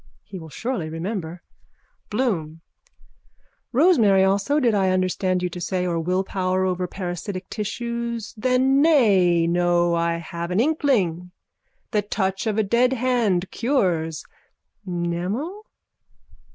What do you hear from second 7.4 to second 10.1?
tissues. Then nay no